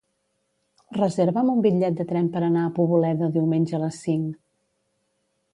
[0.97, 4.43] Reserva'm un bitllet de tren per anar a Poboleda diumenge a les cinc.